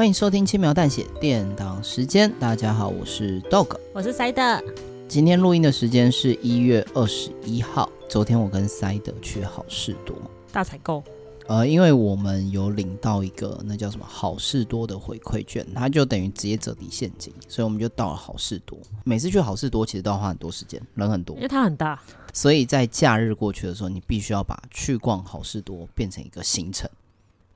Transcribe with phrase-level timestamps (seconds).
[0.00, 4.42] 欢迎收听轻描淡写电档时间，大家好，我是 Dog，我是塞德。
[5.06, 7.86] 今天录音的时间是一月二十一号。
[8.08, 10.16] 昨天我跟塞德去好事多
[10.50, 11.04] 大采购，
[11.48, 18.78] 呃，因为我们有领到一个那叫什么好事多的回馈券，它就等于直接折抵现金，所以我们就到了好事多。
[19.04, 22.00] 每次去好事多其实都要花很多时间，人很多，因为它很大，
[22.32, 26.88] 所以在假日过去的时候，你必须要把去逛好事多变成一个行程。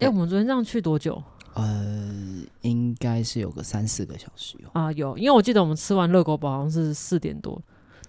[0.00, 1.22] 哎，我们昨天这样去多久？
[1.54, 7.60] 呃，应该是有个三四个小时有啊，有，因为我记得我们吃完热狗堡好像是四点多，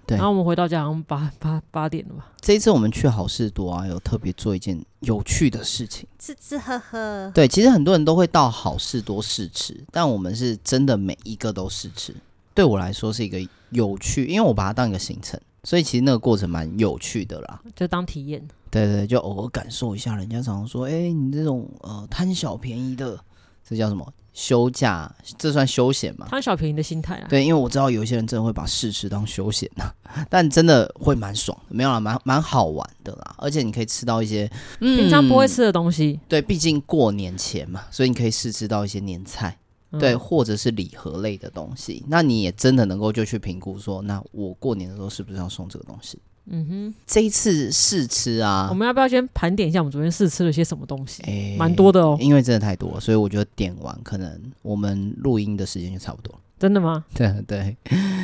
[0.07, 2.31] 对，然后我们回到家好像八八八点了吧。
[2.41, 7.31] 这一次我们去好事多啊，有特别做一件有趣的事情，吃吃喝喝。
[7.35, 12.15] 对，其实很多人都会到好事多试吃，但我们是真的每一个都试吃。
[12.55, 13.37] 对我来说是一个
[13.69, 18.43] 有趣，因为我把它当一个行程，所以其实那个过程蛮有趣的啦，就当体验。
[18.71, 23.19] 对对，就偶尔感受一下，人家常常说，哎，你这种呃贪小便宜的。
[23.67, 25.11] 这叫什么休假？
[25.37, 26.27] 这算休闲吗？
[26.29, 27.27] 贪小便宜的心态啊。
[27.27, 29.83] 对，因为我知道有一些人真的会把试吃当休闲呢，
[30.29, 33.35] 但真的会蛮爽的，没有啦，蛮蛮好玩的啦。
[33.39, 34.49] 而且你可以吃到一些
[34.79, 36.19] 平常不会吃的东西。
[36.27, 39.57] 对，毕竟过年前嘛，所以你可以试吃到一些年菜，
[39.99, 42.03] 对，嗯、或者是礼盒类的东西。
[42.07, 46.19] 那你也真的能够就去评估说，那我过年的时候是不是要送这个东西？
[46.47, 51.23] 嗯哼，这一次试吃啊，我们要不要先盘点一下我们昨天试吃了些什么东西？
[51.23, 56.33] 欸，蛮多的哦，因为真的太多了，所以我觉得点完可能我们录音的时间就差不多。
[56.57, 57.03] 真的吗？
[57.13, 57.75] 对 对。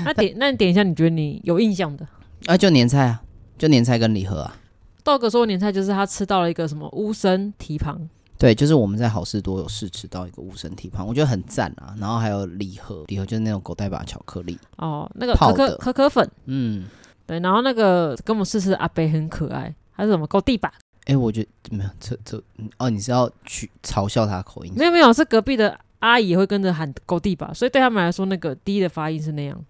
[0.05, 2.07] 那点 那你点一下，你觉得你有印象的？
[2.45, 3.21] 啊，就年菜啊，
[3.57, 4.55] 就年菜跟礼盒啊。
[5.03, 7.99] 道哥说年菜就是他吃到了一个什么乌参蹄膀，
[8.37, 11.95] 对，就是我们在好事多有试吃到一个乌参蹄膀，我觉得很赞啊。
[11.99, 16.85] 然后还有礼盒，礼盒就是那种狗带把巧克力哦，那个可可可可粉，嗯。
[17.31, 20.69] 对，然后那个跟我们试吃的阿伯很可爱，他是什么勾地板？
[21.05, 22.43] 哎，我觉得没有，这这
[22.77, 24.73] 哦，你是要去嘲笑他口音？
[24.75, 29.63] 没有没有，是隔壁的阿姨也会跟着喊勾地板，所以对他们来说，那个 D 的发音是那样，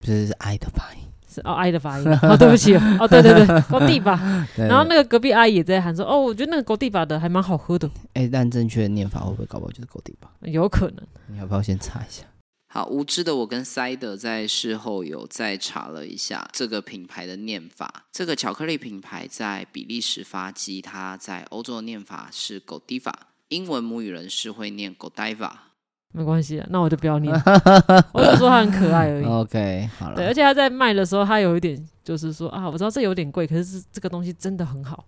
[0.00, 2.08] 不是是 I 的发音，是哦 I 的发音。
[2.22, 4.18] 哦，对不起哦，对对对，狗地吧。
[4.56, 7.90] 然后那个隔壁阿姨也在喊说，哦，我觉得那个狗地吧的还蛮好喝的。
[8.14, 10.30] 哎，但正确的念法会不会搞不好就是狗地吧？
[10.40, 12.24] 有可能，你要不要先查一下？
[12.74, 18.02] 好，无知的我跟塞德在事后有再查了一下这个品牌的念法。
[18.10, 23.12] 这个巧克力品牌在比利时发迹，它在欧洲的念法是 Godiva，
[23.46, 25.52] 英文母语人士会念 Godiva。
[26.10, 27.32] 没关系，那我就不要念，
[28.12, 29.24] 我就说它很可爱而已。
[29.24, 30.16] OK，好了。
[30.16, 35.06] 对，而且他在卖的时候，他有一点就是说啊，我知道这有点贵，可是这个东西真的很好。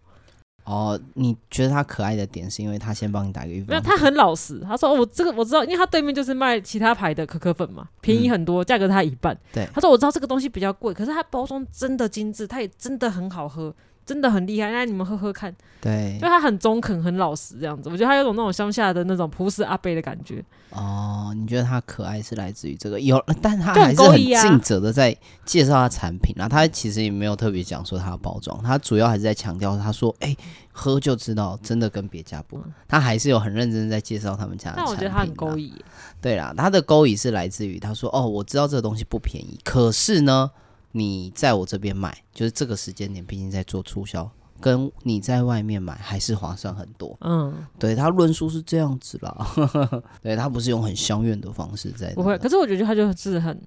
[0.66, 3.68] 哦，你觉得他可爱的点是因为他先帮你打个预防？
[3.68, 4.58] 没有，他很老实。
[4.66, 13.72] 他说：“我这个我知道，因为他对面就是卖其他牌的可可粉嘛，便宜很多，价、嗯、格他一半。”对，他说：“我知道这个东西比较贵，可是它包装真的精致，它也真的很好喝。”
[14.06, 15.54] 真的很厉害，那你们喝喝看。
[15.80, 20.42] 对，就他很中肯、很老实这样子，我觉得他有种那种乡下的那种朴实阿伯的感觉。
[20.70, 23.00] 哦，你觉得他可爱是来自于这个？
[23.00, 26.48] 有，但他还是很尽责的在介绍他产品啊。
[26.48, 30.38] 他其实也没有特别讲说他的包装，他主要还是在强调，他说：“哎、欸，
[30.72, 32.56] 喝就知道，真的跟别家不。
[32.58, 34.84] 嗯”他还是有很认真在介绍他们家的产品。
[34.86, 35.72] 但我觉得他很勾引。
[36.20, 40.50] 对啦，他的勾引是来自于他说：“哦，我知道这个东西不便宜，可是呢。”
[40.96, 44.30] 你在我这边买，就是这个时间点，毕竟在做促销，
[44.60, 47.16] 跟你在外面买还是划算很多。
[47.20, 49.46] 嗯，对，他论述是这样子啦，
[50.22, 52.38] 对，他不是用很相怨的方式在，不会。
[52.38, 53.60] 可是我觉得他就是很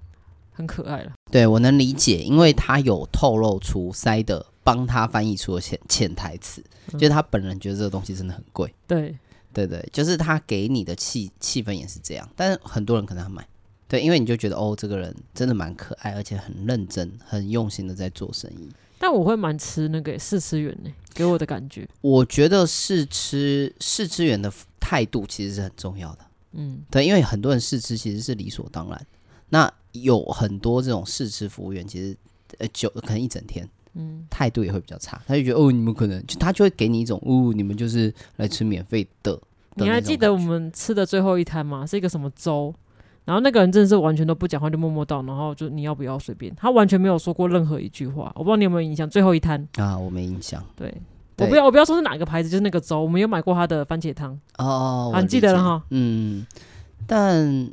[0.52, 1.12] 很可爱了。
[1.30, 6.60] 对，我能理解，因为他有透露出塞的帮他翻译出的潜潜台词，
[6.92, 8.74] 嗯，就是他本人觉得这个东西真的很贵。
[8.88, 9.16] 对，
[9.52, 13.46] 对对，就是他给你的气气氛也是这样，但是很多人可能还买。
[13.90, 18.68] 对，因为你就觉得哦，这个人真的蛮可爱，而且很认真、很用心的在做生意。
[19.00, 21.88] 但我会蛮吃那个试吃员呢，给我的感觉。
[22.00, 26.18] 我觉得试吃试吃员的态度其实是很重要的。
[26.52, 29.06] 嗯，对，因为很多人试吃其实是理所当然。
[29.48, 32.16] 那有很多这种试吃服务员，其实
[32.58, 35.20] 呃，就可能一整天，嗯，态度也会比较差。
[35.26, 39.32] 他就觉得哦，你们可能就他就会给你一种哦，你们就是来吃免费的，
[39.74, 39.84] 的。
[39.84, 41.84] 你还记得我们吃的最后一摊吗？
[41.84, 42.72] 是一个什么粥？
[43.30, 48.32] 然后那个人真的是完全都不讲话，就默默到，然后就你要不要随便，他完全没有说过任何一句话。
[48.34, 49.08] 我不知道你有没有印象？
[49.08, 50.60] 最后一摊啊，我没印象。
[50.74, 50.92] 对，
[51.36, 55.80] 对我不要我不要说是哪个牌子，就是那个粥，我们有买过他的番茄汤哦，啊，你记得了哈。
[55.90, 56.44] 嗯，
[57.06, 57.70] 但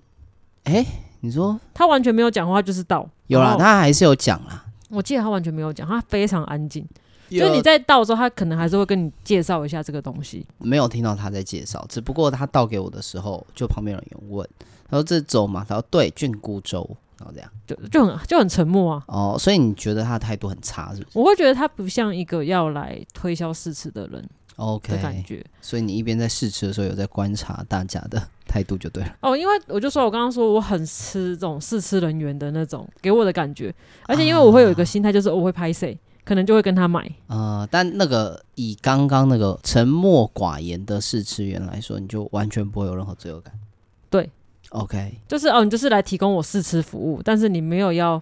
[0.65, 0.85] 哎，
[1.21, 4.63] 你说他完全没有讲话，就是倒有啦，他还是有讲啦。
[4.91, 6.85] 我记得他完全没有讲，他非常安静。
[7.29, 10.45] 就你在倒的时候，他可能还是会跟你介绍一下这个东西。
[10.59, 14.47] 没有听到他在介绍，只不过他倒给我的时候，就旁边有人问，
[14.89, 16.87] 他说这粥嘛，他说对，菌菇粥，
[17.19, 19.03] 然后这样就就很就很沉默啊。
[19.07, 21.19] 哦，所以你觉得他的态度很差，是不是？
[21.19, 25.45] 我会觉得他不像一个要来推销试吃的人，OK 的感觉。
[25.61, 29.15] 所以你一边在试吃的时候，有在观察大家的态度就对了。
[29.21, 33.73] 哦，因为我就说我刚刚说我很吃这种试吃人员的那种给我的感觉，
[34.07, 35.97] 而且因为我会有一个心态，就是我会拍谢。
[36.23, 43.53] 可能就会跟他买，呃，但那个以刚刚那个沉默寡言的试吃员来说，你就完全不会有任何罪恶感。
[44.77, 48.21] 对，OK，就是哦，你就是来提供我试吃服务，但是你没有要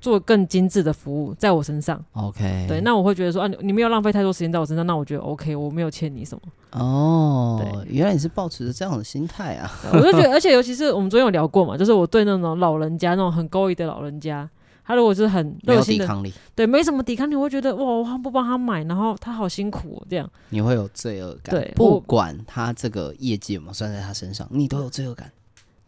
[0.00, 2.02] 做更精致的服务在我身上。
[2.12, 6.42] OK，对，那我会觉得说啊，你没有浪费太多时间在我身上，那我觉得 OK，我没有欠你什么。
[6.80, 9.70] 哦，对，原来你是抱持着这样的心态啊！
[9.92, 14.48] 我就觉得，而且尤其是我们昨天有聊过嘛，就是我对那种老人家，那种很勾引的老人家。
[14.82, 21.54] 他如果是很热心的，对，没什么抵抗力，我会觉得哇，我不帮他买，然后他好辛苦哦，这样你会有罪恶感。
[21.54, 25.30] 对，不管他这个业绩有没有算在他身上，你都有罪恶感，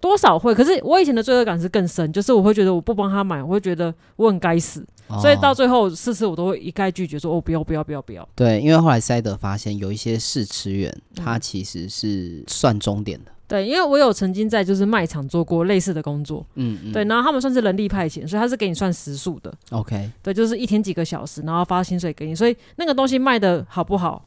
[0.03, 0.55] 多少会。
[0.55, 8.29] 可是我以前的罪恶感是更深，就是我会觉得我不帮他买，我会觉得我很该死，哦，所以到最后试吃我都会一概拒绝说，哦，不要不要不要不要。
[8.35, 13.31] 对，因为后来塞德发现有一些试吃员，他其实是算终点的。
[13.31, 24.27] 嗯对，因为我有曾经在就是卖场做过类似的工作，嗯，嗯，对，然后他们算是人力派遣，所以他是给你算时数的，OK，对，就是一天几个小时，然后发薪水给你，所以那个东西卖的好不好，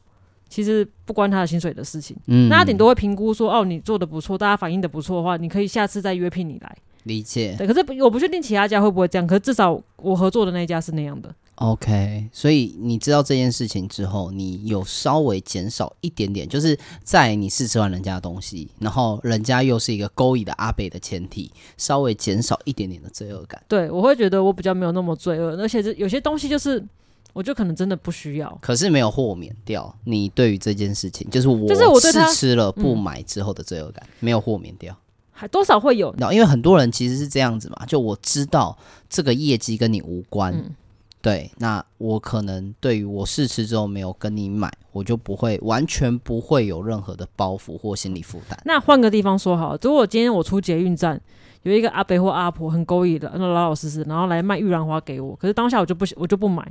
[0.49, 11.33] 其实不关他的薪水的事情，嗯，那他顶多会评估说，哦，你做的不错，大家反应的不错的话，你可以下次再约聘你来，理解，对，可是我不确定其他家会不会这样，可是至少我合作的那一家是那样的。
[11.55, 23.63] OK，所以你知道这件事情之后，你有稍微减少一点点，就是在你试吃完人家的东西，然后人家又是一个勾引的阿北的前提，稍微减少一点点的罪恶感。
[23.69, 26.85] 对，我会觉得我比较没有那么罪恶，而且是有些东西就是，
[27.35, 34.97] 我就可能真的不需要，可是没有豁免掉你对于这件事情，就是我试吃了不买之后的罪恶感，嗯、没有豁免掉，
[35.33, 36.15] 还多少会有。
[36.31, 38.77] 因为很多人其实是这样子嘛，就我知道
[39.09, 40.53] 这个业绩跟你无关。
[40.53, 40.73] 嗯
[41.21, 48.55] 对，那我可能对于我试吃之后没有跟你买，我就不会完全不会有任何的包袱或心理负担。
[48.63, 51.19] 那换个地方说好，如果今天我出捷运站，
[51.63, 56.63] 有一个阿伯或阿婆很勾引的，那老老实实，然后来卖玉兰花给我，可是当下我就不我就不买，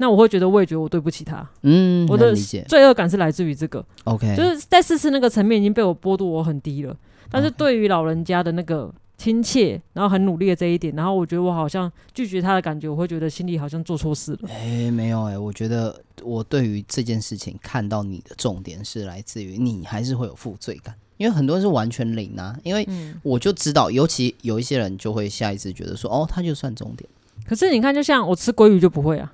[0.00, 1.46] 那我会觉得我也觉得我对不起他。
[1.62, 2.34] 嗯，我的
[2.66, 3.84] 罪恶感是来自于这个。
[4.04, 6.96] OK，就是在试吃那个层面已经被我剥夺我很低了，
[7.30, 8.92] 但是对于老人家的那个。
[9.20, 14.48] 亲切，然后很努力的这一点，然后我觉得我好像拒绝他的感觉，我会觉得心里好像做错事了。
[14.48, 22.56] 哎，没有哎，我觉得我对于这件事情看到你的重点是来自于你还是会有负罪感，因为很多人是完全零啊。
[22.62, 22.88] 因为
[23.22, 27.06] 我就知道，尤其有一些人就会下意识觉得说，哦，他就算重点。
[27.46, 29.30] 可是你看，就像我吃鲑鱼就不会啊。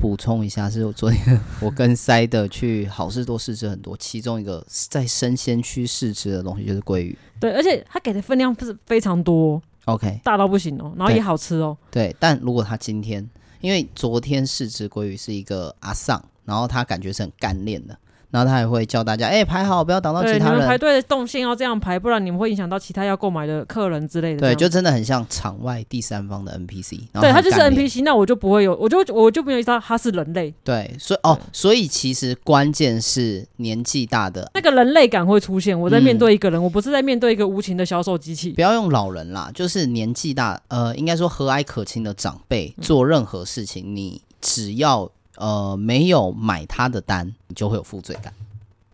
[0.00, 7.16] 补充一下，是我昨天我跟塞的去好事多试吃很多，其中一个在生鲜区试吃的东西就是鲑鱼。
[7.38, 11.76] 对，而且它给的分量不是非常多，OK，大到不行哦，然后也好吃哦。
[11.90, 13.28] 对，但如果他今天，
[13.60, 17.98] 因为昨天试吃鲑鱼是一个阿尚，然后他感觉是很干练的。
[18.30, 20.66] 然后他也会教大家，哎、欸，排好，不要挡到其他人。
[20.66, 24.40] 排队的动线要这样排，不然你们会影响到其他要购买的客人之类的。
[24.40, 27.00] 对，就真的很像场外第三方的 NPC。
[27.20, 30.54] 对，他就是 NPC，那我就不会有，我就我就没有意识到他是人类。
[30.62, 35.78] 对，所以哦，所以其实关键是年纪大的那个人类感会出现。
[35.78, 38.50] 我在面对一个人，嗯、我不是在面对一个无情的销售机器。
[38.52, 48.32] 不要用老人啦，就是年纪大，呃，应该说和蔼可亲的长辈做任何事情，嗯、你只要呃没有买他的单，你就会有负罪感。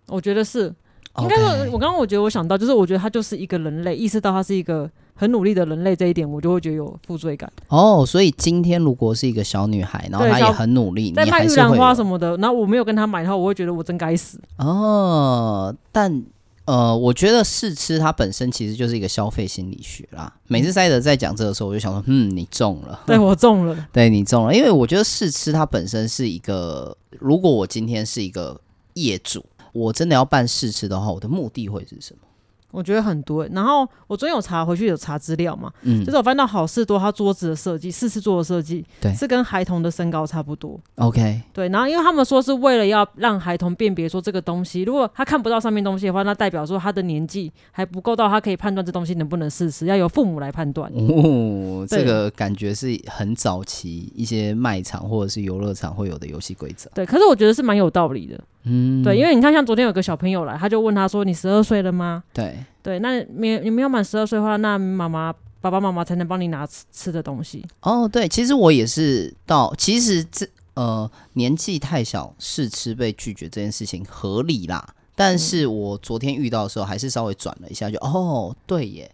[0.07, 0.73] 我觉得是，
[1.19, 7.51] 应该说，我刚刚我觉得我想到，就是我觉得他就是一个人类，意识到他是一个很努力的人类这一点，我就会觉得有负罪感。
[7.69, 14.41] 哦，所以今天如果是一个小女孩，然后她也很努力，在卖玉兰花什么的，然后我没有跟她买的话，我会觉得我真该死。
[14.59, 16.23] 哦，但
[16.67, 20.33] 呃，我觉得试吃它本身其实就是一个消费心理学啦。
[20.47, 28.61] 每次塞德在讲这个时候，我就想说，嗯，你中了，对我中了， 对你中了，因为我觉得试吃它本身是一个，如果我今天是一个
[28.95, 29.45] 业主。
[29.73, 32.26] 我真的要办试吃的话，我的目的会是什么？
[32.71, 33.47] 我觉得很多。
[33.49, 40.79] 然后我昨天有查回去有查资料嘛，嗯，就是我翻到好事多它桌子的设计，四次桌的设计，对，是跟孩童的身高差不多。
[40.97, 50.91] OK，对，然后因为他们说是为了要让孩童辨别说这个东西，如果他看不到上面东西的话，那代表说他的年纪还不够到，他可以判断这东西能不能试吃，要由父母来判断。
[50.95, 56.91] 哦，这个感觉是很早期一些卖场或者是游乐场会有的游戏规则。
[56.95, 58.39] 对，可是我觉得是蛮有道理的。
[58.69, 67.65] 嗯，对，因为你看，像昨天有个小朋友来，他就问他说：“你十二岁了吗？”对对，那没你没有满十二岁的话，那妈妈爸爸妈妈才能帮你拿吃吃的东西。
[67.81, 79.11] 哦，对，其实我也是到，其实这呃年纪太小试吃被拒绝这件事情合理啦，但是我昨天遇到的时候还是稍微转了一下就，就哦对耶。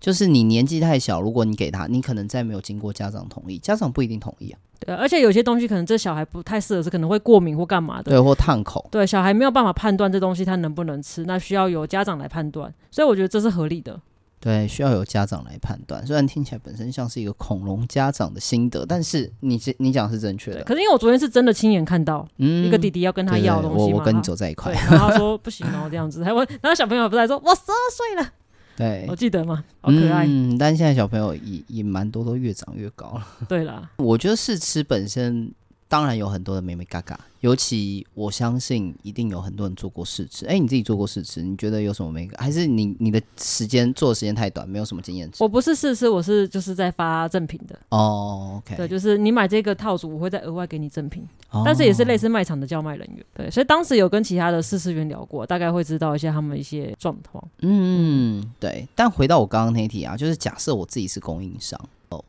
[0.00, 4.58] 就是你年纪太小，如果你给他，你可能再没有经过家长同意，家长不一定同意啊。
[4.78, 8.10] 对，而且有些东西可能这小孩不太适合吃，可能会过敏或干嘛的。
[8.10, 8.88] 对，或烫口。
[8.90, 12.72] 对，小孩没有办法判断这东西他能不能吃，那需要由家长来判断。
[12.90, 14.00] 所以我觉得这是合理的。
[14.40, 16.06] 对，需要由家长来判断。
[16.06, 20.64] 虽然听起来本身像是一个恐龙家长的心得，但是你你讲是正确的。
[20.64, 28.32] 可是因为我昨天是真的亲眼看到，嗯，一个弟弟要跟他要东西我我跟你走在一块，然后他说不行哦，这样子，然后小朋友不是还说，我十二岁了。
[28.80, 29.62] 对，我记得吗？
[29.80, 30.26] 好可爱。
[30.26, 33.26] 嗯，但现在小朋友也也蛮多，都越长越高了。
[33.48, 35.52] 对啦，我觉得试吃本身
[35.90, 40.46] 当然有很多的美美嘎嘎，尤其我相信一定有很多人做过试吃。
[40.46, 42.36] 哎，你自己做过试吃，你觉得有什么眉角？
[42.38, 45.28] 还是你你的时间做的时间太短，没有什么经验？
[45.40, 47.76] 我不是试吃，我是就是在发赠品的。
[47.88, 51.26] 哦，OK，对，就是你买这个套组，我会再额外给你赠品。
[51.64, 57.42] 但是也是类似卖场的叫卖人员，对，所以当时有跟其他的试吃员聊过，大概会知道一些他们一些状况。
[57.62, 58.86] 嗯，对。
[58.94, 61.76] 但回到我刚刚那题啊，就是假设我自己是供应商，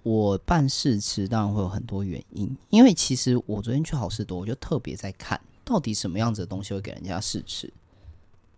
[0.03, 7.71] 我办试吃当然会有很多原因，因为其实我昨天去好事多，我就特别在看到底什么样子的东西会给人家试吃。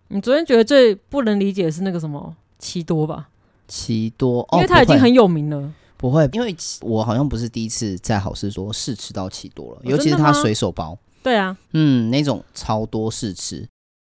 [0.10, 3.30] 你昨天觉得最不能理解的是那个什么奇多吧？
[3.68, 5.74] 奇多，哦，因为它已经很有名了。
[5.98, 10.98] 不会，因为我好像不是第一次在好事多试吃到奇多了，尤其是它水手包。
[11.24, 13.66] 对啊，嗯，那种超多试吃，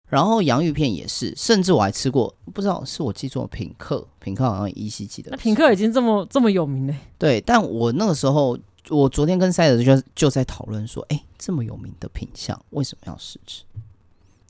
[0.08, 5.30] 然后洋芋片也是，甚至我还吃过，不知道是我记错了，品客，品客好像依稀记得。
[5.30, 6.94] 那品客已经这么这么有名嘞？
[7.18, 8.56] 对，但我那个时候，
[8.88, 13.64] 我昨天跟赛德就就在讨论说，哎，这么有名的品相，为什么要试吃？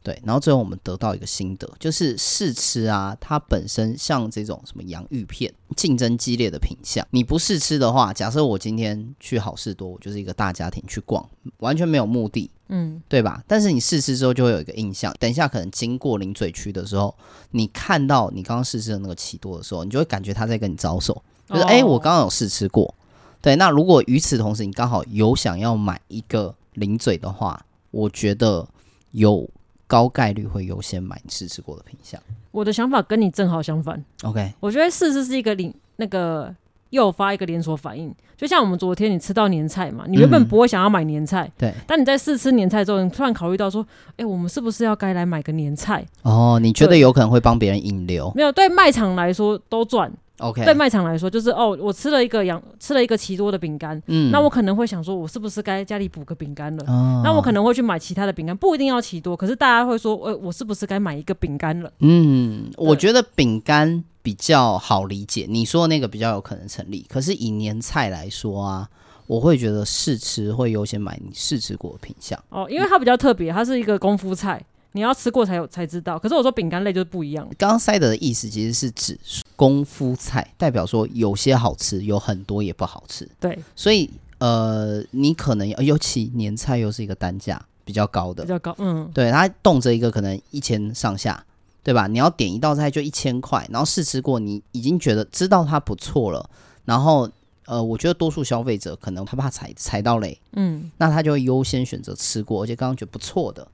[0.06, 13.42] 对，然后最后我们得到一个心得，就是试吃啊，它本身像这种什么洋芋片，竞争激烈的品相，你不试吃的话，假设我今天去好事多，我就是一个大家庭去逛，完全没有目的，嗯，对吧？
[13.48, 17.12] 但是你试吃之后就会有一个印象，等一下可能经过零嘴区的时候，
[17.50, 22.94] 你看到你刚刚试吃的那个奇多的时候，你就会感觉他在跟你招手，就是哎、哦，我刚刚有试吃过。
[23.42, 28.68] 对，那如果与此同时你刚好有想要买一个零嘴的话，我觉得
[29.10, 29.50] 有。
[29.86, 32.20] 高概率会优先买你试吃过的品相。
[32.50, 34.02] 我的想法跟你正好相反。
[34.22, 36.54] OK，我觉得试吃是一个连那个
[36.90, 46.06] 诱发一个连锁反应，就像我们昨天你吃到年菜嘛，你原本不会想要买年菜，对、嗯，但你在试吃年菜之后，你突然考虑到说，哎、欸，我们是不是要该来买个年菜？
[46.22, 48.32] 哦，你觉得有可能会帮别人引流？
[48.34, 50.10] 没有，对卖场来说都赚。
[50.38, 56.84] OK，对卖场来说，就是哦，我吃了一个羊，吃了一个奇多的饼干，嗯，那我可能会想说，我是不是该家里补个饼干了？
[56.86, 61.90] 哦，那我可能会去买其他的饼干，不一定要奇多，可是大家会说，呃，我是不是该买一个饼干了？
[62.00, 67.06] 嗯，我觉得饼干比较好理解，你说的那个比较有可能成立。
[67.08, 68.88] 可是以年菜来说啊，
[69.26, 74.62] 我会觉得试吃会优先买你试吃过的品相哦，因为它比较特别，它是一个功夫菜。
[74.96, 77.46] 你要吃过才有才知道，可是我说饼干类就是不一样。
[77.58, 79.18] 刚刚塞德的意思其实是指
[79.54, 83.28] 功夫菜，代表说有些好吃，有很多也不好吃。
[83.38, 91.44] 对，所以呃，你可能尤其年菜又是一个单价比较高的，比较高，嗯，对，它动辄一个可能一千上下，
[91.82, 92.06] 对吧？
[92.06, 96.48] 你要点一道菜就一千块，然后试吃过，你已经觉得知道它不错了，
[96.86, 97.30] 然后
[97.66, 103.68] 呃，我觉得多数消费者可能他怕踩踩到雷，嗯，那他就会优先选择吃过，而且刚刚觉得不错的。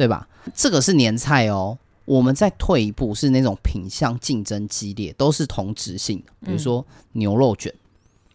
[0.00, 0.26] 对吧？
[0.54, 1.76] 这个是年菜哦。
[2.06, 6.32] 我们再退一步，是那种品相竞争激烈，都是同质性的。
[6.40, 7.70] 比如说牛肉卷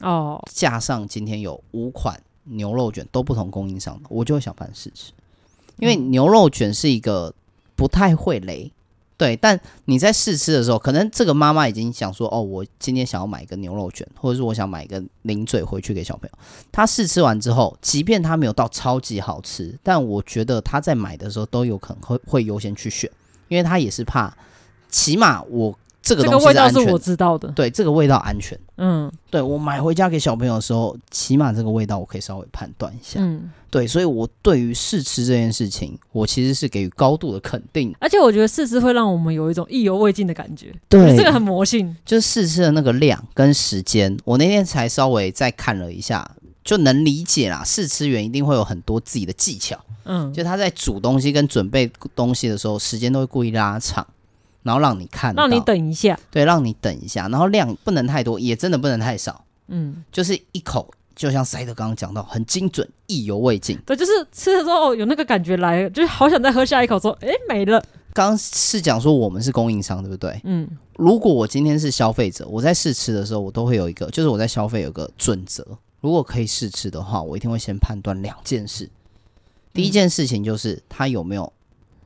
[0.01, 5.11] 哦，架上今天有五款牛肉卷，都不同供应商的，我就会想办试吃，
[5.79, 7.33] 因为牛肉卷是一个
[7.75, 8.71] 不太会雷。
[9.17, 16.37] 对，但你在试吃的时候，可能这个妈妈已经想说，哦，我今天想要买一个牛肉卷，或者是我想买一个零嘴回去给小朋友。
[16.71, 23.09] 她试吃完之后，即便她没有到超级好吃，但我觉得她在买的时候都有可能会会优先去选，
[23.47, 24.35] 因为她也是怕，
[24.89, 27.49] 起码我这个东西这个味道是我知道的。
[27.49, 28.57] 对，这个味道安全。
[28.77, 33.19] 嗯对我买回家给小朋友的时候，起码这个味道我可以稍微判断一下。
[33.19, 37.93] 嗯，对，所以我对于试吃这件事情，我其实是给予高度的肯定。
[37.99, 41.95] 而且我觉得试吃会让我们有一种意犹未尽的感觉，对这个很魔性。
[42.05, 46.29] 就是试吃的那个量跟时间，我那天才稍微再看了一下，
[46.63, 47.63] 就能理解啦。
[47.65, 54.05] 试吃员一定会有很多自己的技巧，嗯，就他在煮东西跟准备东西的时候，时间都会故意拉长。
[54.65, 63.77] 然后让你看，让你等一下，对，让你等一下，然后量不能太多，也真的不能太少，嗯，就是一口，就像塞德刚刚讲到，很精准，意犹未尽。
[63.85, 67.79] 对，就是吃的时候有那个感觉来，就是好想再喝下一口，说，哎，没了。
[68.11, 70.41] 刚刚是讲说我们是供应商，对不对？
[70.45, 75.63] 嗯，如果我今天是消费者，我在试吃的时候，我都会有一个，就是我在消费有个准则，
[76.01, 78.89] 如果可以试吃的话，我一定会先判断两件事。
[79.73, 81.51] 第一件事情就是它有没有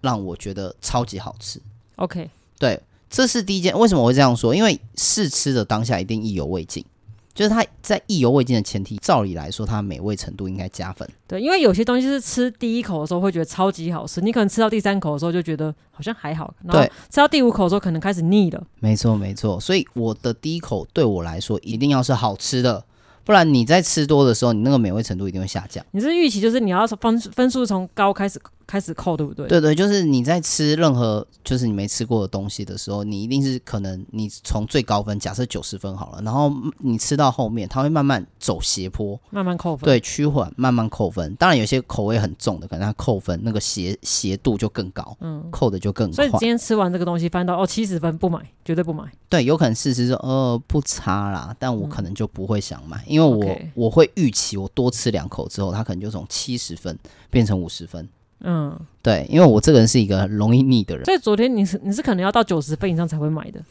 [0.02, 1.62] 让我觉得超级好吃。
[1.98, 2.30] OK。
[2.60, 3.76] 对，这是第一件。
[3.80, 4.54] 为什么我会这样说？
[4.54, 6.86] 因为试吃的当下一定意犹未尽，
[7.34, 11.10] 就是它在意犹未尽的前提，照理来说，它美味程度应该加分。
[11.26, 18.62] 对，因为有些东西是吃第一口的时候会觉得超级好吃，你可能吃到第三口的时候就觉得好像还好，然后吃到第五口的时候可能开始腻了。
[18.80, 19.58] 没错，没错。
[19.60, 22.84] 所以我的第一口对我来说一定要是好吃的，
[23.24, 25.86] 不然你在吃多的时候，你那个美味程度一定会下降。
[25.92, 28.38] 你是预期就是你要分分数从高开始。
[28.70, 29.48] 开始扣对不对？
[29.48, 39.86] 对对，就是你在吃任何就是你没吃过的东西的时候，你一定是可能你从最高分假设九十分好了，然后你吃到后面，它会慢慢走斜坡，慢慢扣分。
[39.86, 41.34] 对，趋缓慢慢扣分。
[41.38, 46.16] 当然有些口味很重的，可能它扣分那个斜斜度就更高，嗯，扣的就更快。
[46.16, 49.04] 所以今天吃完这个东西，翻到哦七十分不买，绝对不买。
[49.28, 56.96] 对，有可能事实说呃不差啦，但我可能就不会想买，嗯、因为我我会预期我多吃两口之后，它可能就从七十分
[57.32, 58.08] 变成五十分。
[58.42, 63.62] 嗯，对，因为我这个人是一个很容易腻的人，所以昨天你是你是可能要到九十分以上才会买的。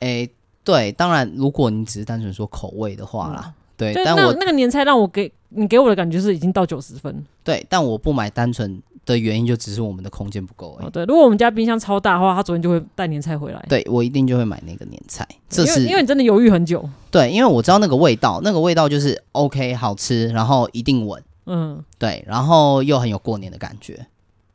[0.00, 0.28] 诶，
[0.64, 10.86] 对，当然如果你只是单纯说口味的话啦，嗯、对，就但我那个年菜让我给你给我的感觉是已经到九十分，对，但我不买单纯的原因就只是我们的空间不够而已。
[10.86, 24.06] 哦、对，如果我们家冰箱超大的话，他昨天就会带年菜回来，对我一定就会买那个年菜，这是因为你真的犹豫很久，对，因为我知道那个味道，那个味道就是 OK 好吃，然后一定稳，嗯，对，然后又很有过年的感觉。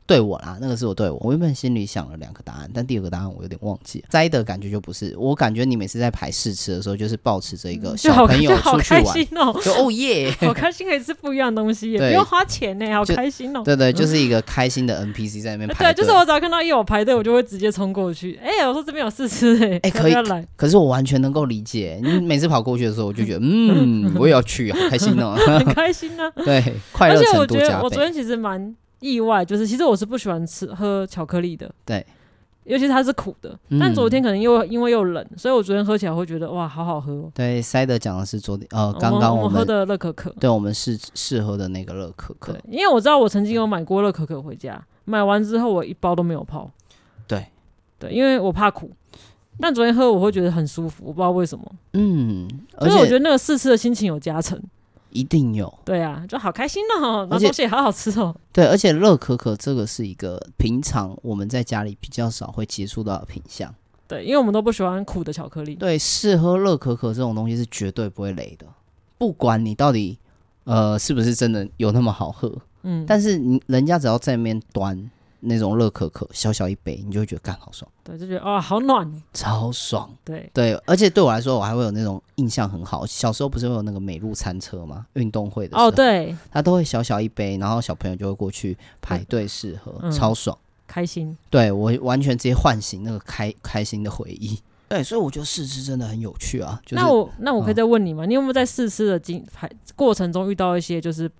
[0.08, 4.06] 对我啦，那个是我对我，我原本心里想了两个答案，但第二个答案我有点忘记了。
[4.08, 9.04] 摘的感觉就不是，我感觉你每次在排试吃的时候，就是抱持着一个小朋友出去玩，
[9.76, 13.62] 哦，耶，好开心可以吃不一样的东西，也不用花钱呢，好开心哦。
[13.62, 15.92] 对对，就是一个开心的 NPC 在那边排队。
[15.92, 18.40] 对，就是我只要看到一有排队，我就会直接冲过去。
[18.42, 20.42] 哎，我说这边有试吃 哎，哎可以来。
[20.56, 26.30] 可是我完全能够理解，你每次跑过去的时候，我就觉得 嗯，我也要去，好开心哦，很开心啊。
[26.42, 27.64] 对，快乐程度加倍。
[27.64, 28.74] 而且我觉得我昨天其实蛮。
[29.00, 32.04] 意外就是，其实我是不喜欢吃喝巧克力的，对，
[32.64, 33.56] 尤其是它是苦的。
[33.68, 37.30] 嗯、但昨天可能又因为又冷，所以我昨天喝起来会觉得哇，好好喝、喔。
[37.34, 42.56] 对，塞德讲的是昨天呃，刚刚我，我们喝的乐可可，对，我们试试喝的那个乐可可。
[42.68, 46.70] 因为我知道我曾经有买过乐可可回家，买完之后我一包都没有泡。
[47.26, 47.46] 对，
[47.98, 48.90] 对，因为我怕苦。
[49.60, 51.64] 但昨天喝我会觉得很舒服，我不知道为什么。
[51.94, 54.56] 嗯，而且我觉得那个试吃的心情有加成。
[55.10, 58.34] 一定有，对啊，就好开心哦，那东西也好好吃哦。
[58.52, 63.74] 对，而且乐可可这个是一个平常我们在家里比较少会接触到的品相。
[64.06, 65.74] 对，因为我们都不喜欢苦的巧克力。
[65.74, 68.66] 对，试喝乐可可这种东西是绝对不会雷的，
[69.18, 70.18] 不管你到底
[70.64, 75.10] 呃是不是真的有那么好喝，嗯，但是你人家只要在那边端。
[75.40, 83.06] 那种乐可可，小小一杯，你就会觉得干好爽，对，就觉得啊、哦、好暖，超爽，对对，而且对我来说，我还会有那种印象很好。
[83.06, 85.06] 小时候不是会有那个美露餐车吗？
[85.12, 91.36] 运动会的时候，哦对，他都会小小一杯，然后小朋友就会过去排队试喝，嗯、超爽，开心。
[91.48, 94.58] 对我完全直接唤醒那个开开心的回忆。
[94.88, 96.80] 对，所以我觉得试吃真的很有趣啊。
[96.84, 98.24] 就是、那我那我可以再问你吗？
[98.24, 101.30] 嗯、你有没有在试吃的经排过程中遇到一些就是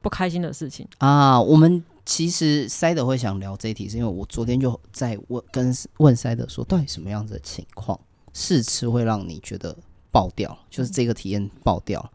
[0.00, 1.38] 不开心的事情啊？
[1.38, 1.84] 我们。
[2.04, 7.98] 其实塞德会想聊这一题，是因为我昨天就在问跟问塞德说，到底什么样子的情况
[8.32, 9.76] 试吃会让你觉得
[10.10, 12.12] 爆掉，就是这个体验爆掉。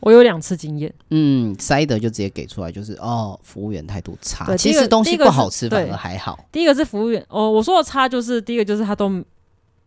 [0.00, 4.56] 我有两次经验，嗯，塞德就直接给出来，就是哦，服务员态度差。
[4.56, 6.38] 其实东西不好吃反而还好。
[6.52, 9.24] 第一个是服务员，哦，我说的差就是第一个就是他都。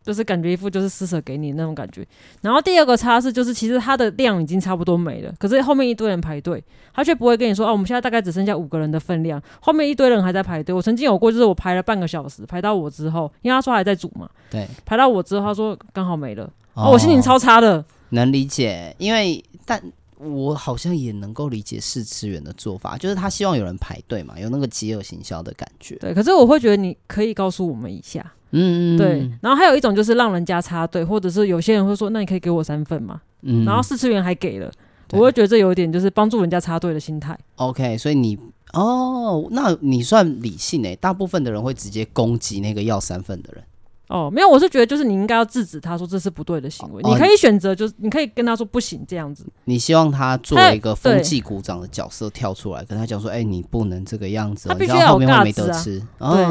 [0.04, 2.06] 就是感觉一副就是施舍给你那种感觉，
[2.42, 10.74] 然后第二个差是就是其实它的量已经差不多没了，可是后面一堆人排队，他却不会跟你说哦，我们现在大概只剩下五个人的分量，后面一堆人还在排队。
[10.74, 17.84] 我曾经有过，就是我排了半个小时，排到我之后，因为他说还在煮嘛，对，排到我之后他说刚好没了，哦，哦，我心情超差的。
[18.10, 19.80] 能理解，因为但
[20.18, 25.96] 我好像也能够理解试吃员的做法，就是他希望有人排队嘛，有那个饥饿行销的感觉。
[25.98, 28.34] 对，可是我会觉得你可以告诉我们一下。
[28.52, 29.30] 嗯，对。
[29.42, 33.22] 然后还有一种就是让人家插队，或者是有些人会说，那你可以给我三份嘛。
[33.42, 33.66] 嗯。
[33.66, 34.72] 然后试吃员还给了，
[35.12, 37.38] 我会觉得这有一点就是帮助人家插队的心态。
[37.58, 38.38] OK，所以你
[38.74, 40.96] 哦，那你算理性诶。
[40.96, 43.64] 大部分的人会直接攻击那个要三份的人。
[44.10, 47.02] 哦，没有，我是觉得就是你应该要制止他说这是不对的行为。
[47.04, 49.46] 哦、你可以选择，就是你可以跟他说不行这样子。
[49.66, 56.02] 你希望他作为一个风纪股长的角色跳出来跟他讲说：“哎、欸，你不能这个样子、哦，他必须要有面会没得吃。
[56.18, 56.44] 啊”对，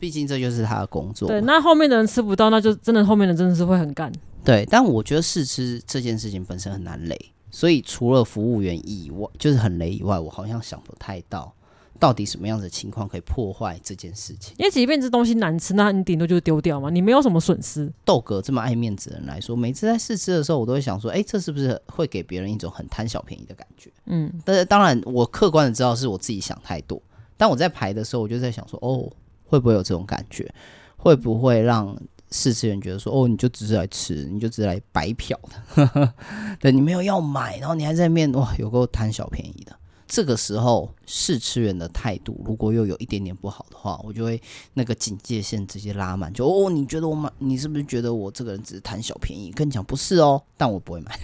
[0.00, 1.28] 毕、哦、竟这就是他的工作。
[1.28, 4.10] 对，那后面的人吃不到，那就真的后面的人真的是会很干。
[4.44, 7.16] 对，但我觉得试吃这件事情本身很难雷，
[7.48, 11.54] 所以除了服务员以外，就是很雷以外，我好像想不太到。
[11.98, 14.54] 到底什么样子的情况可以破坏这件事情？
[14.58, 17.90] 因为即便这东西难吃，那你顶多就是丢掉嘛，你没有什么损失。
[18.04, 23.90] 豆哥这么爱面子的人来说，每次在试吃的时候，我都会想说，哎、欸，这是不是会给别人一种很贪小便宜的感觉？
[24.06, 27.00] 嗯，但是当然，我客观的知道是我自己想太多。
[27.36, 29.10] 但我在排的时候，我就在想说，哦，
[29.46, 30.52] 会不会有这种感觉？
[30.96, 31.96] 会不会让
[32.30, 35.38] 试吃员觉得说，哦，你就只是来吃，你就只是来白嫖
[35.76, 36.12] 的？
[36.58, 39.76] 对，你没有要买，然后你还在面，哇，有够贪小便宜的。
[40.06, 44.40] 这个时候试吃员的态度如果又有一点点不好的话，我就会
[44.74, 49.50] 那个警戒线直接拉满，就哦，你觉得我买，你是不是觉得我这个人只是贪小便宜？
[49.50, 51.18] 跟你讲不是哦， 但我不会买。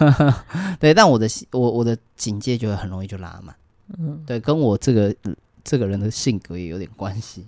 [0.80, 3.54] 对，但我的我我的警戒就会很容易就拉满。
[3.98, 5.14] 嗯，对，跟我这个
[5.62, 7.46] 这个人的性格也有点关系。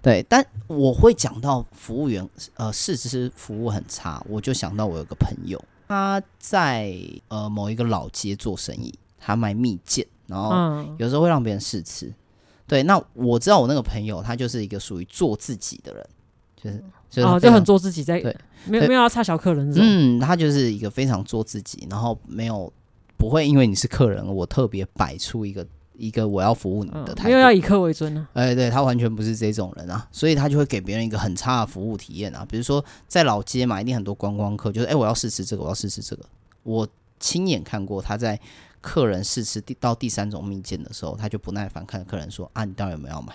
[0.00, 8.92] 对，但我会讲到服务员呃试吃服务很差，我就想到我有个朋友，他在呃某一个老街做生意。
[9.18, 12.06] 他卖蜜饯，然后有时候会让别人试吃。
[12.06, 12.14] 嗯、
[12.66, 16.06] 对，那我知道我那个朋友，他就是一个属于做自己的人，
[16.56, 19.72] 就是就是、哦、就很做自己在，在对，没有没有要差小客人。
[19.74, 22.70] 嗯，他就是一个非常做自己，然后没有
[23.16, 28.36] 不会因为你是客人，我特别摆出一个一个我要服务你的态度，没有要以客为尊呢、啊。
[28.42, 32.46] 哎，对他完全不是这种人啊，所以他就会给别人一个很差的服务体验啊。
[32.48, 36.24] 比如说在老街嘛，一定很多观光客，就是哎，我要试吃这个，我要试吃这个。
[36.62, 36.86] 我
[37.18, 38.38] 亲眼看过他在。
[38.80, 43.34] 客人试吃第到第三种蜜饯的时候，他就不耐烦看客人说：“啊，你到底有没有要买？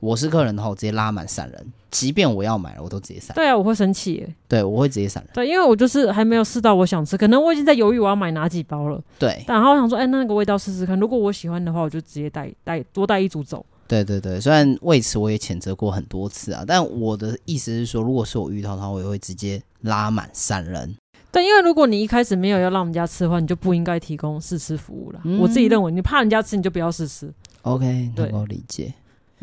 [0.00, 1.72] 我是客人的话，我直接拉满散人。
[1.90, 3.34] 即便我要买了，我都直接散。
[3.34, 4.34] 对啊，我会生气耶。
[4.46, 5.32] 对，我会直接散人。
[5.34, 9.02] 对，因为我就是还没有试到我想吃，可能我已经在犹豫我要买哪几包了。
[9.18, 10.96] 对，然后我想说，哎，那个味道试试看。
[11.00, 13.66] 如果我喜欢的话，我就直接带带多带一组走。
[13.88, 20.94] 对对对，虽然为此我也谴责过很多次啊，但我的意思是说，如果是我遇到他，我也会直接拉满散人。
[21.30, 25.20] 对，因为如果你一开始没有要让人家吃的话，你就不应该提供试吃服务了。
[25.24, 27.32] 嗯、我自己认为，你怕人家吃，你就不要试吃。
[27.62, 28.92] OK，能够理解。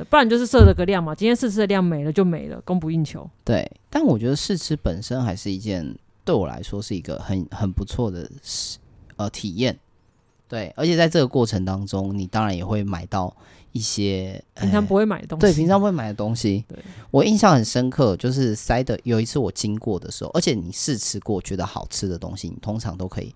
[0.10, 3.30] 不然就是设了个量嘛，今天试吃的量没了就没了，供不应求。
[3.44, 5.96] 对，但我觉得试吃本身还是一件
[6.26, 8.30] 对我来说是一个很很不错的
[9.16, 9.78] 呃体验。
[10.50, 13.36] 对，而且在这个过程当中，你当然也会买到
[13.76, 15.42] 一些平常不会买的东西。
[15.42, 16.64] 对，平常不会买的东西。
[16.66, 16.80] 对，
[17.12, 23.36] 我印象很深刻，就是塞的有一次我经过的时候，而且你试吃过觉得好吃的东西，你通常都可以，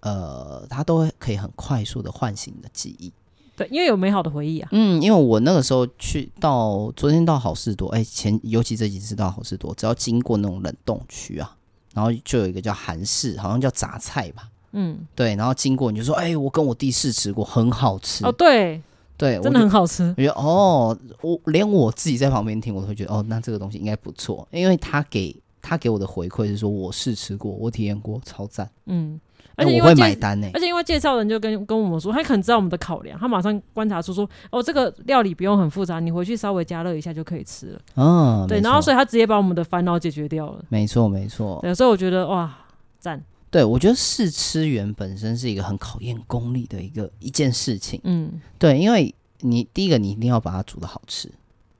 [0.00, 3.12] 呃，它都会可以很快速的唤醒你的记忆。
[3.56, 4.68] 对，因为有美好的回忆啊。
[4.72, 11.54] 嗯，因为我那个时候去到昨天到好事多，哎，前尤其这几次到好事多，只要经过那种冷冻区啊，
[11.92, 14.48] 然后就有一个叫韩式，好像叫杂菜吧。
[14.76, 18.26] 嗯，对，然后经过你就说，哎，我跟我弟试吃过，很好吃。
[18.26, 18.82] 哦，对，
[19.16, 20.02] 对，真的很好吃。
[20.16, 28.68] 我觉得哦，我连我自己在旁边听，我都会觉得哦，那这个东西应该不错，因为他给他给我的回馈是说我试吃过，我体验过，超赞。
[28.86, 29.20] 嗯。
[29.56, 37.80] 而且我会买单呢，而且因为介绍人就跟跟我们说，他可能知道我们的考量，他马上观察出说，哦，这个料理不用很复杂，你回去稍微加热一下就可以吃了。
[37.94, 40.64] 嗯，对，然后所以他直接把我们的烦恼解决掉了。
[40.70, 41.60] 没错，没错。
[41.62, 42.52] 对，所以我觉得哇，
[42.98, 43.22] 赞。
[43.54, 48.00] 对，我觉得试吃员本身是一个很考验功力的一个一件事情。
[48.02, 51.30] 嗯，对，因为你第一个你一定要把它煮的好吃，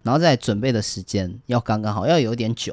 [0.04, 2.72] 然后再准备的时间要刚刚好，要有点久。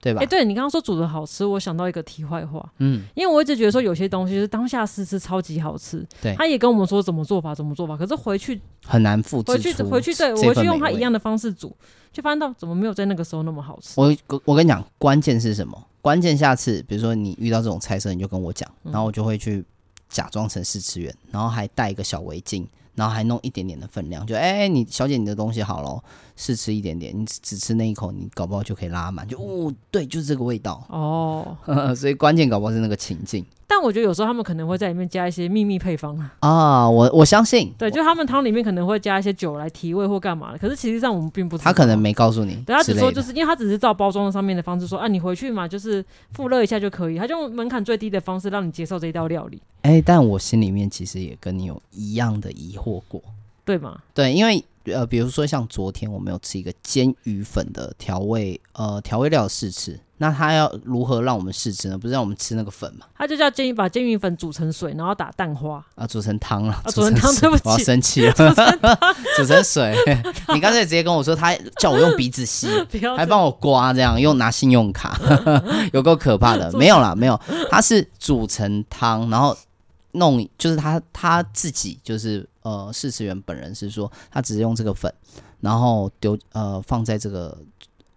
[0.00, 0.20] 对吧？
[0.20, 2.66] 哎、欸，对你刚刚说煮的好吃，我想到一个题外话。
[2.78, 9.52] 嗯，因为我一直觉得说有些东西是当下试吃超级好吃，对，他也跟我们说怎么做法，怎么做法，可是回去很难复制。
[9.52, 11.74] 回去回去，对我回去用他一样的方式煮，
[12.12, 14.00] 就发现到怎么没有在那个时候那么好吃。
[14.00, 14.14] 我
[14.44, 15.86] 我跟你讲，关键是什么？
[16.00, 19.64] 关键下次比如说你遇到这种菜色，你就跟我讲，然后我就会去
[20.08, 22.64] 假装成试吃员，然后还带一个小围巾。
[22.98, 26.02] 然后还弄一点点的分量，就哎，你小姐你的东西好了，
[26.34, 31.56] 试吃一点点，你只吃那一口，你搞不好就可以拉满，就哦，对，就是这个味道哦，
[31.94, 33.46] 所以关键搞不好是那个情境。
[33.70, 36.32] 但我觉得有时候他们可能会在里面加一些秘密配方啊！
[36.40, 40.58] 啊，我我相信，对，就他们汤里面可能会加一些酒来提味或干嘛的。
[40.58, 42.54] 可是其实上我们并不知道，他可能没告诉你。
[42.66, 47.18] 对，他只说就是因为他只是照包装上面的方式说啊，你回去嘛，就是复热一下就可以。
[47.18, 49.60] 他就用门槛最低的方式让你接受这一道料理。
[49.82, 53.22] 哎，但我心里面其实也跟你有一样的疑惑过，
[53.64, 54.00] 对吗？
[54.14, 59.98] 对，因为呃，比如说像昨天我们有吃一个煎鱼粉的调味呃调味料的试吃。
[60.20, 61.96] 那他要如何让我们试吃呢？
[61.96, 63.06] 不是让我们吃那个粉吗？
[63.16, 66.72] 他就叫煎鱼，把煎鱼粉煮成水，然后打蛋花啊，煮成汤了。
[66.72, 68.32] 啊， 煮成汤，对不起， 我要生气了。
[68.34, 68.78] 煮成
[69.36, 69.96] 煮成水，
[70.52, 72.66] 你刚才直接跟我说，他叫我用鼻子吸，
[73.16, 75.16] 还帮我刮，这样用拿信用卡，
[75.92, 76.72] 有够可怕的。
[76.72, 79.56] 没有啦，没有，他是煮成汤，然后
[80.12, 85.12] 弄，就是他他自己就是呃，试吃员本人是说，他只是用这个粉，
[85.60, 87.56] 然后丢呃放在这个。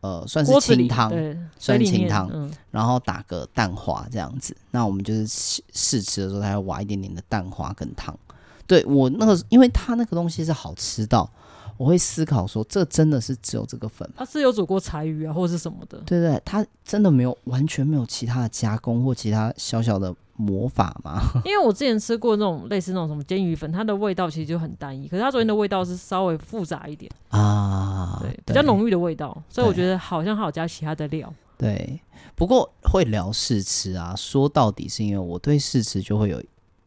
[0.03, 1.11] 呃，算是清汤，
[1.59, 4.57] 算是清汤，嗯、然后打个蛋花这样子。
[4.71, 8.17] 那我们就是试吃的时候，他要挖一点点的蛋花跟汤。
[8.65, 11.31] 对我那个，因为他那个东西是好吃到，
[11.77, 14.15] 我会思考说，这真的是只有这个粉吗？
[14.17, 15.99] 他是有煮过柴鱼啊，或者是什么的？
[15.99, 20.11] 对对，他真的没有，完全没有其他的加工或其他小小的。
[20.41, 21.21] 魔法吗？
[21.45, 25.07] 因为我之前吃过那种类似那种什么煎鱼粉，它的味道其实就很单一。
[25.07, 29.41] 可是它昨天的味道是稍微复杂一点啊，对，比较浓郁的味道。
[29.49, 31.31] 所以我觉得好像还有加其他的料。
[31.57, 31.99] 对，
[32.35, 36.41] 不过会聊试吃啊，说到底是因为我对试吃就会有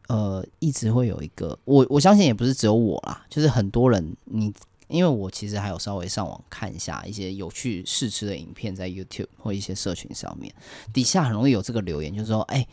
[0.09, 4.53] 呃，一直会有一个我我相信也不是只有我啦，就是很多人你
[4.87, 10.53] 因为我其实还有稍微上网看一下一些有趣试吃的影片，在 YouTube 或一些社群上面，
[10.93, 12.57] 底下很容易有这个留言，就是说哎。
[12.57, 12.67] 欸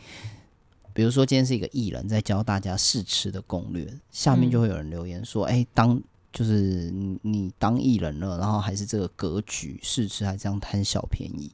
[0.93, 6.01] 比如说，今天是一个艺人，在教大家试吃的攻略，下面就会有人留言说：“哎、嗯欸，当
[6.31, 11.51] 就是你，你当艺人了，然后还是这个格局试吃，还这样贪小便宜，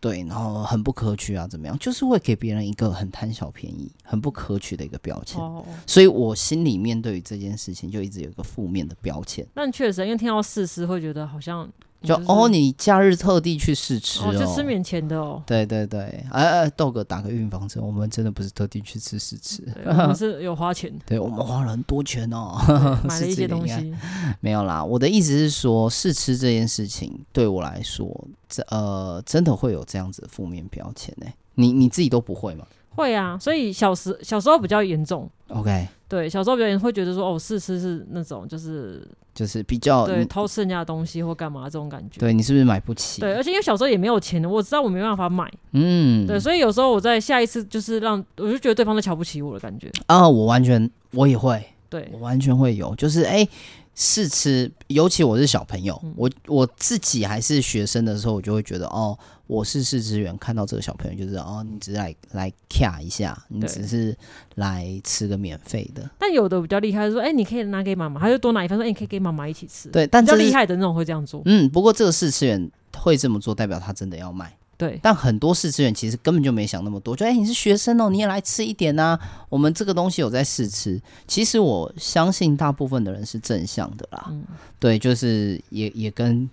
[0.00, 1.78] 对，然后很不可取啊，怎么样？
[1.78, 5.40] 就是会给别人一个很贪小便宜、很不可取的一个标签。
[5.40, 9.46] 哦、所以我心里面对于这件事情，就一直有一个负面的标签。
[9.54, 11.70] 但确实，因为听到试吃，会觉得好像。”
[12.02, 15.42] 就哦，你假日特地去试吃哦，就吃免钱的哦。
[15.46, 20.92] 对对对，哎哎，豆哥打个预防针，我们真的不是特地去吃试吃，我们是有花钱。
[21.06, 22.56] 对，我们花了很多钱哦，
[23.04, 23.94] 买了一些东西。
[24.40, 31.26] 没有啦，我的意思是说，试吃这件事情对我来说，这呃，真的会有这样子的负面标签呢？
[31.54, 32.66] 你你自己都不会吗？
[32.94, 35.28] 会啊，所以小时小时候比较严重。
[35.48, 42.18] OK，对，小时候比较严重，会觉得说哦，试吃是那种就是就是比较对偷吃人家的东西或干嘛这种感觉。
[42.20, 43.20] 对，你是不是买不起？
[43.20, 45.50] 对，而且因为小时候也没有钱的，我知道我没办法买。
[45.72, 53.38] 嗯，对，所以有时候我在下一次就是让我就觉得对方在瞧不起我的感觉啊，我完全我也会，对我完全会有，就是哎。
[53.38, 53.48] 欸
[53.94, 64.16] 试吃，尤其我是小朋友，嗯、我我自己还是学生的时候，我就会觉得哦，我是试吃员，看到这个小朋友就是哦，你只是来来卡一下，你只是
[64.54, 66.10] 来吃个免费的。
[66.18, 69.90] 但有的比较厉害，说哎，你可以拿给妈妈，他就多拿一份，说哎，你可以给妈妈一起吃。
[69.90, 71.42] 对，但比较厉害的那种会这样做。
[71.44, 74.56] 嗯，不过这个试吃员会这么做，代表他真的要卖。
[74.82, 79.46] 对，但很多试吃员其实根本就没想那么多，就哎、欸，你是学生哦，你也来吃一点呐、啊。
[79.48, 84.26] 我们这个东西有在试吃，其实我相信大部分的人是正向的啦。
[84.30, 84.44] 嗯、
[84.80, 86.50] 对，就是也也跟，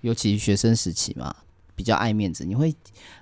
[0.00, 1.36] 尤其学生时期嘛，
[1.74, 2.74] 比较爱面子，你会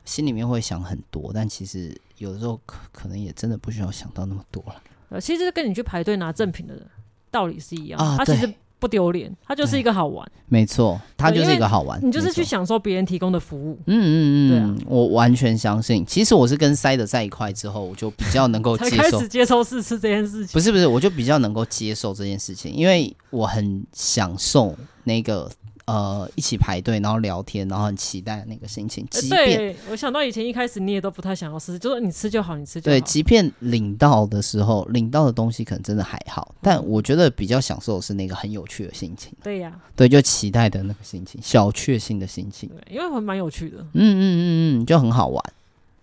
[0.05, 4.81] 心里面会想很多，但其实有的时候可可能也真的不需要想到那么多了。
[5.09, 6.87] 呃，其实跟你去排队拿赠品的人
[7.33, 8.55] 道理是一样啊，他其实。
[8.85, 10.31] 不丢脸，它就是一个好玩。
[10.47, 11.99] 没错，它就是一个好玩。
[12.03, 13.79] 你就是去享受别人提供的服务。
[13.87, 16.05] 嗯嗯嗯，对啊，我完全相信。
[16.05, 20.53] 其实我是跟塞德在一块之后，我就比较能够接受，开始接受试吃这件事情。
[20.53, 25.51] 不是不是，我就比较能够接受这件事情，因为我很享受那个。
[25.87, 29.07] 呃，一起排队，然后聊天，然后很期待那个心情。
[29.11, 32.95] 即便对，我想到以前一开始你也都不太想要吃，就是你吃就好，你吃就好。
[32.97, 39.33] 对，即便领到的时候，领到的东西可能真的还好，但我觉得比较享受的是那个很有趣的心情。
[39.43, 42.69] 对呀、啊，对，就期待的那个心情，小确幸的心情。
[42.71, 43.79] 对，因为还蛮有趣的。
[43.79, 45.45] 嗯嗯嗯嗯，就很好玩。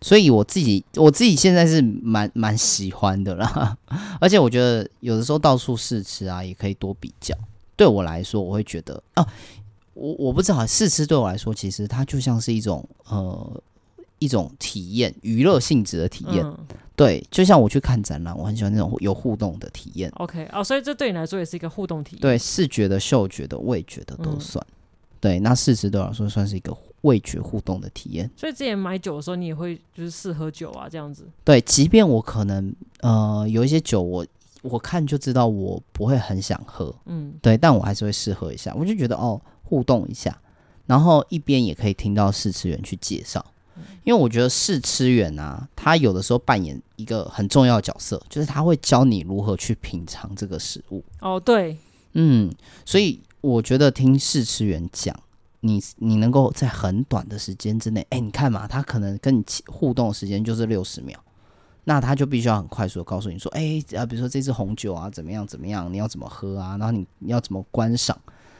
[0.01, 3.75] 所以我自己，我自己现在是蛮蛮喜欢的啦。
[4.21, 7.35] 而且我觉得有的时候到处试吃啊，也可以多比较。
[7.75, 9.23] 对我来说，我会觉得哦。
[9.23, 9.27] 啊
[9.93, 13.63] 我我不知道，试吃对我来说，其实它就像是一种呃
[14.19, 16.45] 一种体验，娱乐性质的体验。
[16.45, 16.57] 嗯、
[16.95, 20.11] 对，就像我去看展览，我很喜欢那种有互动的体验。
[20.15, 22.21] OK，哦，所以这对你来说也是一个互动体验。
[22.21, 24.65] 对，视觉的、嗅觉的、味觉的都算。
[24.69, 24.75] 嗯、
[25.19, 28.29] 对，那试吃对我来说算是一个味觉互动的体验。
[28.37, 31.27] 所以之前买酒的时候，你也会就是试喝酒啊，这样子。
[31.43, 34.25] 对，即便我可能呃有一些酒我，
[34.61, 38.73] 我我看就知道我不会很想喝，嗯，对，但我还是会试喝一下。
[38.75, 39.41] 我就觉得哦。
[39.63, 40.37] 互动一下，
[40.85, 43.45] 然后一边也可以听到试吃员去介绍，
[44.03, 51.01] 因为我觉得试吃员啊，他有的时候扮演一个很重要的角色，就是他会教你如何去品尝这个食物。
[51.21, 51.77] 哦，对，
[52.11, 52.53] 嗯，
[52.85, 55.17] 所以我觉得听试吃员讲，
[55.61, 61.17] 你你能够在很短的时间之内，哎，你看嘛，他可能跟你互动的时间就是六十秒，
[61.83, 68.17] 那他就必须要很快速的告诉你说，哎，啊，比如说这支红酒啊，怎么样怎么样，你要怎么喝啊，然后你你要怎么观赏。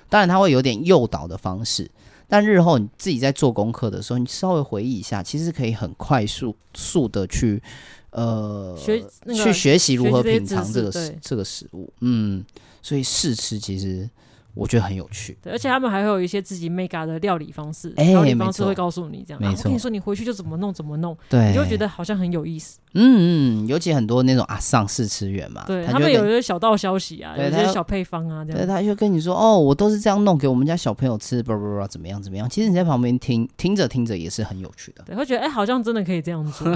[0.09, 1.89] 当然他会有点诱导的方式，
[2.27, 7.61] 但日后你自己在做功课的时候，你稍微回忆一下，其实可以很快速速的去
[8.09, 11.93] 呃学、那个、去学习如何品尝这个食这个食物。
[12.01, 12.43] 嗯，
[12.81, 14.09] 所以试吃其实。
[14.53, 19.41] 我觉得很有趣，对，而且他们还会有一些自己 mega 的料理方式，欸、料理方式会告诉你这样。
[19.41, 22.79] 没错、啊，我跟你说，你回去就怎么弄怎么弄，对，你就会觉得好像很有意思。
[22.93, 28.59] 嗯嗯，尤其很多那种啊上市吃员嘛，对他，他们有一些小道消息啊，有一些小配方啊，这样。
[28.59, 32.49] 对，他就跟你说哦，我都是这样弄给我们家小朋友吃，不不不，怎么样怎么样。
[32.49, 36.67] 其实你在旁边听，听着听着也是很有趣的，对，会觉得哎、欸，好像真的可以这样做，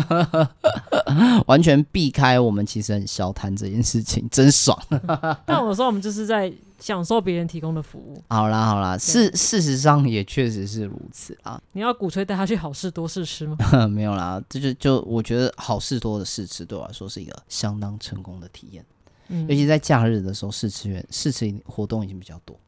[1.47, 4.79] 完全避开我们其实很消贪这件事情，真爽。
[5.45, 6.51] 但我说我们就是在。
[6.79, 8.21] 享受别人提供的服务。
[8.29, 11.61] 好啦好啦，事事实上也确实是如此啊。
[11.73, 13.57] 你要鼓吹带他去好事多试吃吗？
[13.87, 18.85] 没有啦，这就就我觉得好事多的试吃对我来说是一个相当成功的体验。
[19.29, 22.59] 嗯，尤其在假日的时候，试吃员试吃活动已经比较多，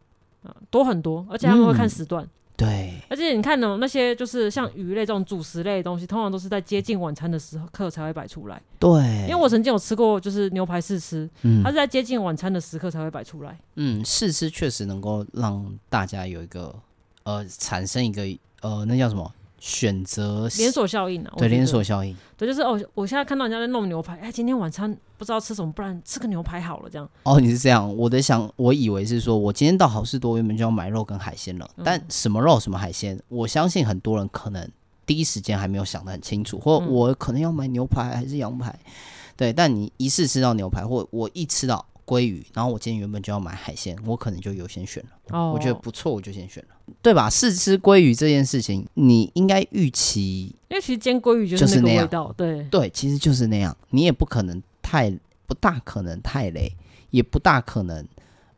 [0.44, 2.24] 啊，多很多，而且他们会看时段。
[2.24, 8.60] 嗯对，而且你看呢，那些就是像鱼类这种主食类的东西，通常都是在接近晚餐的时刻才会摆出来。
[8.80, 8.90] 对，
[9.22, 13.56] 因为我曾经有吃过，就是牛排试吃，嗯，它是在接近晚餐的时刻才会摆出来。
[13.76, 16.76] 嗯，试吃确实能够让大家有一个
[17.24, 18.24] 呃产生一个
[18.62, 19.32] 呃那叫什么？
[19.60, 27.10] 选择连锁效应啊，对连锁效应，对，就是哦，我现在看到人家在弄牛排，哎，今天晚餐不知道吃什么，不然吃个牛排好了，这样。
[27.24, 34.70] 哦，你是这样，我的想，我以为是说我今天到好事多原本就要买肉跟海鲜了，嗯，但什么肉什么海鲜，我相信很多人可能
[35.06, 38.92] 第一时间还没有想得很清楚，或我可能要买牛排还是羊排，嗯，
[39.36, 41.84] 对，但你一次吃到牛排，或我一吃到。
[42.08, 45.38] 鲑鱼，然后我今天原本就要买海鲜，我可能就优先选了。
[45.38, 47.30] 哦，我觉得不错，我就先选了，对吧？
[47.30, 53.76] 试吃鲑鱼这件事情，你应该预期，因为其实煎鲑鱼就是那个味道，对对，其实就是那样。
[53.90, 55.12] 你也不可能太
[55.46, 56.72] 不大可能太雷，
[57.12, 58.08] 也不大可能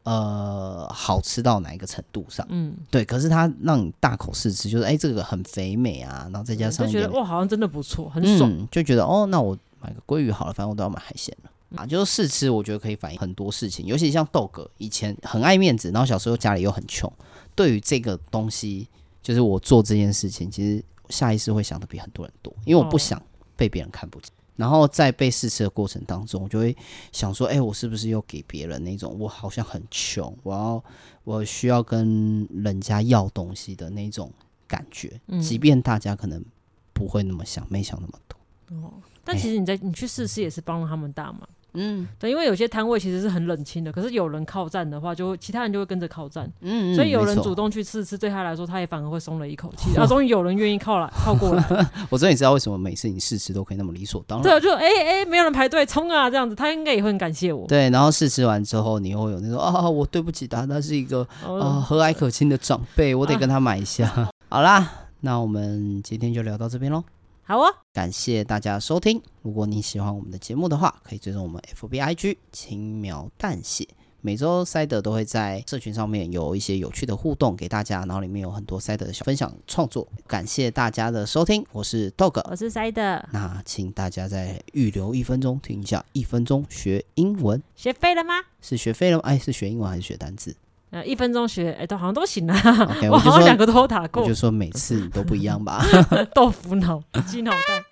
[0.04, 2.46] 呃好吃到哪一个程度上。
[2.50, 3.04] 嗯，对。
[3.04, 11.50] 可是它让你大口试吃，就是哎，这个很肥美啊，然后再加上就觉得哇，好像真的不错，很爽，嗯，就觉得哦，那我买个鲑鱼好了，反正我都要买海鲜了。
[11.76, 17.12] 啊，就是试吃，我觉得可以反映很多事情，尤其像豆哥以前很爱面子，然后小时候家里又很穷，
[17.54, 18.88] 对于这个东西，
[19.22, 23.22] 就是我做这件事情，其实下意识会想的比很多人多，因为我不想
[23.56, 24.32] 被别人看不起。
[24.56, 26.76] 然后在被试吃的过程当中，我就会
[27.14, 30.84] 想说，哎，我是不是又给别人那种我好像很穷，我要
[31.24, 34.30] 我需要跟人家要东西的那种
[34.68, 36.44] 感觉，即便大家可能
[36.92, 38.38] 不会那么想，没想那么多。
[38.76, 41.48] 哦，但其实你在你去试吃也是帮了他们大忙。
[41.74, 46.52] 嗯，对，因为有些摊位其实是很冷清的，可是有人靠站的话，就会其他人就会跟着靠站。
[46.62, 49.96] 嗯，所以有人主动去试吃，对他来说，他也反而会松了一口气。
[49.98, 51.64] 啊，终于有人愿意靠来靠过来。
[52.10, 54.44] 我终于知道为什么每次你试吃都可以那么理所当然。
[54.44, 57.68] 对，就哎哎、没有人排队冲啊，这样子，他应该也会很感谢我。
[57.68, 64.08] 对，然后试吃完之后，你会有那种啊，我对不起他，他是一个啊和蔼可亲的长辈，我得跟他买一下。
[64.10, 67.04] 啊、好啦，那我们今天就聊到这边喽。
[67.50, 69.20] 好哦，感谢大家收听。
[69.42, 73.88] 如果你喜欢我们的节目的话，可以追踪我们 FBIG 轻描淡写。
[74.22, 80.08] 每周塞德都会在社群上面有一些有趣的互动给大家，然后里面有很多塞德的小分享创作。
[80.28, 83.02] 感谢大家的收听，我是 Dog，我是塞德。
[83.32, 88.36] 那请大家再预留一分钟听一下，一分钟学英文，学废了吗？
[88.62, 89.24] 是学废了吗？
[89.26, 90.56] 哎，是学英文还是学单字？
[90.92, 92.56] 呃，一分钟学，哎，都好像都行啊。
[92.56, 94.24] Okay, 我好像两个都打过。
[94.24, 95.84] 我就说每次你都不一样吧。
[96.34, 97.84] 豆腐脑，鸡脑袋。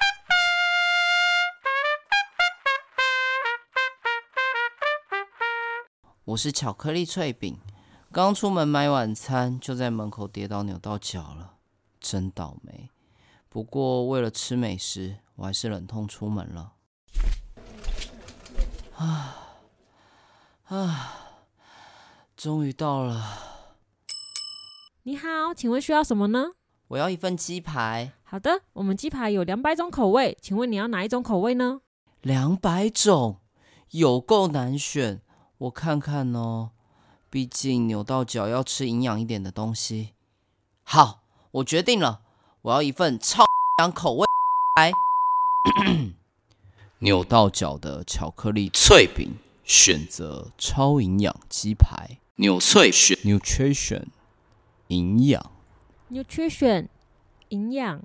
[6.26, 7.58] 我是巧克力脆饼，
[8.12, 11.54] 刚出门买晚餐，就在门口跌倒扭到脚了，
[12.02, 12.90] 真倒霉。
[13.48, 16.74] 不过为了吃美食，我还是忍痛出门了。
[18.98, 19.38] 啊
[20.66, 21.27] 啊！
[22.38, 23.34] 终于到了。
[25.02, 26.52] 你好，请问需要什么呢？
[26.90, 28.14] 我要一份鸡排。
[28.24, 31.82] 好的，我们鸡排有两百种口味，请问你要哪一种口味呢？
[32.22, 33.40] 两百种，
[33.90, 35.22] 有够难选。
[35.58, 36.70] 我看看哦，
[37.32, 40.14] 毕竟扭到脚要吃营养一点的东西。
[40.84, 42.22] 好，我决定了，
[42.62, 43.48] 我要一份超营
[43.82, 44.32] 养口味鸡
[44.76, 44.92] 排。
[47.00, 52.20] 扭到脚的巧克力脆饼，选择超营养鸡排。
[52.40, 54.04] 纽脆选 nutrition
[54.90, 55.52] 营养
[56.12, 56.88] nutrition
[57.50, 58.04] 营养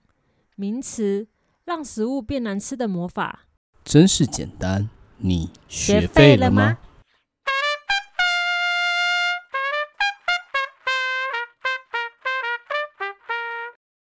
[0.56, 1.26] 名词，
[1.66, 3.44] 让食物变难吃的魔法，
[3.84, 4.88] 真是简单。
[5.18, 6.78] 你学废了吗？